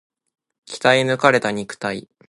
[0.65, 2.09] 鍛え抜かれた肉体